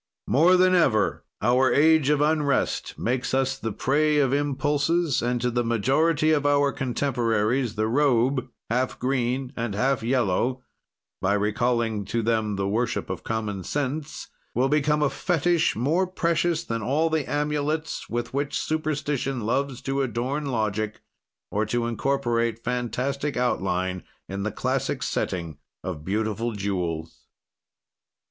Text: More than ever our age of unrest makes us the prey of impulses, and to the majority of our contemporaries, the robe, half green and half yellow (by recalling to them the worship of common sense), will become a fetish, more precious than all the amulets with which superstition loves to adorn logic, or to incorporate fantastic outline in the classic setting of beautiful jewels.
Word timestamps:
More 0.25 0.57
than 0.57 0.73
ever 0.73 1.25
our 1.43 1.71
age 1.71 2.09
of 2.09 2.21
unrest 2.21 2.97
makes 2.97 3.35
us 3.35 3.55
the 3.59 3.71
prey 3.71 4.17
of 4.17 4.33
impulses, 4.33 5.21
and 5.21 5.39
to 5.41 5.51
the 5.51 5.63
majority 5.63 6.31
of 6.31 6.43
our 6.43 6.71
contemporaries, 6.71 7.75
the 7.75 7.85
robe, 7.87 8.47
half 8.71 8.97
green 8.97 9.53
and 9.55 9.75
half 9.75 10.01
yellow 10.01 10.63
(by 11.21 11.33
recalling 11.35 12.03
to 12.05 12.23
them 12.23 12.55
the 12.55 12.67
worship 12.67 13.11
of 13.11 13.23
common 13.23 13.63
sense), 13.63 14.27
will 14.55 14.69
become 14.69 15.03
a 15.03 15.09
fetish, 15.11 15.75
more 15.75 16.07
precious 16.07 16.63
than 16.63 16.81
all 16.81 17.11
the 17.11 17.29
amulets 17.29 18.09
with 18.09 18.33
which 18.33 18.57
superstition 18.57 19.41
loves 19.41 19.83
to 19.83 20.01
adorn 20.01 20.47
logic, 20.47 21.01
or 21.51 21.63
to 21.67 21.85
incorporate 21.85 22.63
fantastic 22.63 23.37
outline 23.37 24.01
in 24.27 24.41
the 24.41 24.51
classic 24.51 25.03
setting 25.03 25.59
of 25.83 26.03
beautiful 26.03 26.53
jewels. 26.53 27.27